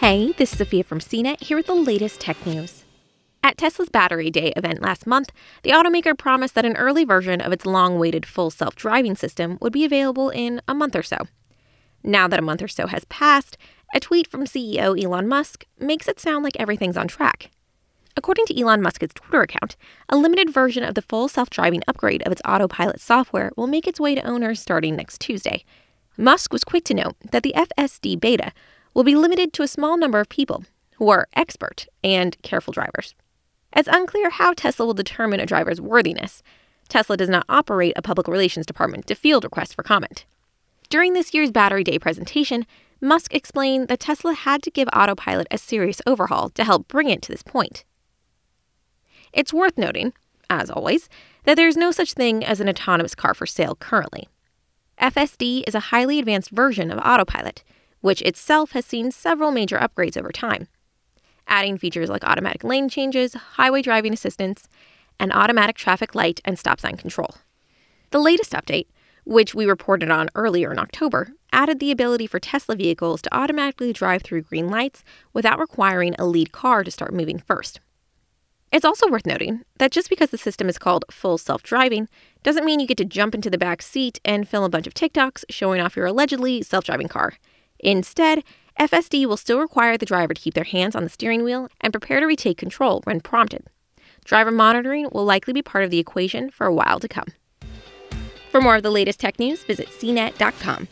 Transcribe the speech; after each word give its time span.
Hey, 0.00 0.32
this 0.32 0.52
is 0.52 0.58
Sophia 0.58 0.82
from 0.82 0.98
CNET 0.98 1.42
here 1.42 1.58
with 1.58 1.66
the 1.66 1.74
latest 1.74 2.22
tech 2.22 2.46
news. 2.46 2.84
At 3.42 3.58
Tesla's 3.58 3.90
Battery 3.90 4.30
Day 4.30 4.50
event 4.56 4.80
last 4.80 5.06
month, 5.06 5.30
the 5.62 5.72
automaker 5.72 6.16
promised 6.16 6.54
that 6.54 6.64
an 6.64 6.78
early 6.78 7.04
version 7.04 7.42
of 7.42 7.52
its 7.52 7.66
long 7.66 7.96
awaited 7.96 8.24
full 8.24 8.48
self 8.50 8.74
driving 8.74 9.14
system 9.14 9.58
would 9.60 9.74
be 9.74 9.84
available 9.84 10.30
in 10.30 10.62
a 10.66 10.74
month 10.74 10.96
or 10.96 11.02
so. 11.02 11.18
Now 12.02 12.26
that 12.28 12.38
a 12.38 12.42
month 12.42 12.62
or 12.62 12.66
so 12.66 12.86
has 12.86 13.04
passed, 13.04 13.58
a 13.94 14.00
tweet 14.00 14.26
from 14.26 14.46
CEO 14.46 14.98
Elon 14.98 15.28
Musk 15.28 15.66
makes 15.78 16.08
it 16.08 16.18
sound 16.18 16.44
like 16.44 16.56
everything's 16.58 16.96
on 16.96 17.06
track. 17.06 17.50
According 18.16 18.46
to 18.46 18.58
Elon 18.58 18.80
Musk's 18.80 19.12
Twitter 19.14 19.42
account, 19.42 19.76
a 20.08 20.16
limited 20.16 20.48
version 20.48 20.82
of 20.82 20.94
the 20.94 21.02
full 21.02 21.28
self 21.28 21.50
driving 21.50 21.82
upgrade 21.86 22.22
of 22.22 22.32
its 22.32 22.40
autopilot 22.46 23.02
software 23.02 23.50
will 23.54 23.66
make 23.66 23.86
its 23.86 24.00
way 24.00 24.14
to 24.14 24.26
owners 24.26 24.60
starting 24.60 24.96
next 24.96 25.20
Tuesday. 25.20 25.62
Musk 26.16 26.54
was 26.54 26.64
quick 26.64 26.84
to 26.84 26.94
note 26.94 27.16
that 27.32 27.42
the 27.42 27.52
FSD 27.54 28.18
beta 28.18 28.52
will 28.94 29.04
be 29.04 29.14
limited 29.14 29.52
to 29.52 29.62
a 29.62 29.68
small 29.68 29.96
number 29.96 30.20
of 30.20 30.28
people 30.28 30.64
who 30.96 31.08
are 31.08 31.28
expert 31.34 31.86
and 32.04 32.40
careful 32.42 32.72
drivers. 32.72 33.14
It's 33.74 33.88
unclear 33.90 34.30
how 34.30 34.52
Tesla 34.52 34.86
will 34.86 34.94
determine 34.94 35.40
a 35.40 35.46
driver's 35.46 35.80
worthiness. 35.80 36.42
Tesla 36.88 37.16
does 37.16 37.28
not 37.28 37.46
operate 37.48 37.92
a 37.96 38.02
public 38.02 38.26
relations 38.26 38.66
department 38.66 39.06
to 39.06 39.14
field 39.14 39.44
requests 39.44 39.72
for 39.72 39.82
comment. 39.82 40.24
During 40.88 41.12
this 41.12 41.32
year's 41.32 41.52
Battery 41.52 41.84
Day 41.84 41.98
presentation, 41.98 42.66
Musk 43.00 43.32
explained 43.32 43.88
that 43.88 44.00
Tesla 44.00 44.34
had 44.34 44.62
to 44.62 44.70
give 44.70 44.88
autopilot 44.92 45.46
a 45.50 45.56
serious 45.56 46.02
overhaul 46.06 46.50
to 46.50 46.64
help 46.64 46.88
bring 46.88 47.08
it 47.08 47.22
to 47.22 47.32
this 47.32 47.42
point. 47.42 47.84
It's 49.32 49.54
worth 49.54 49.78
noting, 49.78 50.12
as 50.50 50.68
always, 50.68 51.08
that 51.44 51.54
there 51.54 51.68
is 51.68 51.76
no 51.76 51.92
such 51.92 52.12
thing 52.12 52.44
as 52.44 52.60
an 52.60 52.68
autonomous 52.68 53.14
car 53.14 53.32
for 53.34 53.46
sale 53.46 53.76
currently. 53.76 54.28
FSD 55.00 55.62
is 55.66 55.74
a 55.74 55.80
highly 55.80 56.18
advanced 56.18 56.50
version 56.50 56.90
of 56.90 56.98
autopilot, 56.98 57.62
which 58.00 58.22
itself 58.22 58.72
has 58.72 58.84
seen 58.84 59.10
several 59.10 59.50
major 59.50 59.78
upgrades 59.78 60.16
over 60.16 60.30
time 60.30 60.68
adding 61.50 61.76
features 61.76 62.08
like 62.08 62.24
automatic 62.24 62.64
lane 62.64 62.88
changes, 62.88 63.34
highway 63.34 63.82
driving 63.82 64.14
assistance, 64.14 64.68
and 65.18 65.32
automatic 65.32 65.76
traffic 65.76 66.14
light 66.14 66.40
and 66.44 66.58
stop 66.58 66.80
sign 66.80 66.96
control. 66.96 67.34
The 68.10 68.20
latest 68.20 68.52
update, 68.52 68.86
which 69.24 69.54
we 69.54 69.66
reported 69.66 70.10
on 70.10 70.30
earlier 70.34 70.72
in 70.72 70.78
October, 70.78 71.32
added 71.52 71.78
the 71.78 71.90
ability 71.90 72.26
for 72.26 72.38
Tesla 72.38 72.76
vehicles 72.76 73.20
to 73.22 73.36
automatically 73.36 73.92
drive 73.92 74.22
through 74.22 74.42
green 74.42 74.68
lights 74.68 75.04
without 75.32 75.58
requiring 75.58 76.14
a 76.18 76.26
lead 76.26 76.52
car 76.52 76.84
to 76.84 76.90
start 76.90 77.12
moving 77.12 77.38
first. 77.38 77.80
It's 78.72 78.84
also 78.84 79.08
worth 79.10 79.26
noting 79.26 79.62
that 79.78 79.90
just 79.90 80.08
because 80.08 80.30
the 80.30 80.38
system 80.38 80.68
is 80.68 80.78
called 80.78 81.04
full 81.10 81.38
self 81.38 81.62
driving 81.64 82.08
doesn't 82.44 82.64
mean 82.64 82.78
you 82.78 82.86
get 82.86 82.98
to 82.98 83.04
jump 83.04 83.34
into 83.34 83.50
the 83.50 83.58
back 83.58 83.82
seat 83.82 84.20
and 84.24 84.48
film 84.48 84.62
a 84.62 84.68
bunch 84.68 84.86
of 84.86 84.94
TikToks 84.94 85.44
showing 85.50 85.80
off 85.80 85.96
your 85.96 86.06
allegedly 86.06 86.62
self 86.62 86.84
driving 86.84 87.08
car. 87.08 87.34
Instead, 87.80 88.44
FSD 88.78 89.26
will 89.26 89.36
still 89.36 89.58
require 89.58 89.98
the 89.98 90.06
driver 90.06 90.32
to 90.32 90.40
keep 90.40 90.54
their 90.54 90.64
hands 90.64 90.94
on 90.94 91.02
the 91.02 91.08
steering 91.08 91.44
wheel 91.44 91.68
and 91.80 91.92
prepare 91.92 92.20
to 92.20 92.26
retake 92.26 92.58
control 92.58 93.00
when 93.04 93.20
prompted. 93.20 93.66
Driver 94.24 94.50
monitoring 94.50 95.08
will 95.12 95.24
likely 95.24 95.52
be 95.52 95.62
part 95.62 95.84
of 95.84 95.90
the 95.90 95.98
equation 95.98 96.50
for 96.50 96.66
a 96.66 96.74
while 96.74 97.00
to 97.00 97.08
come. 97.08 97.28
For 98.50 98.60
more 98.60 98.76
of 98.76 98.82
the 98.82 98.90
latest 98.90 99.20
tech 99.20 99.38
news, 99.38 99.62
visit 99.64 99.88
cnet.com. 99.88 100.88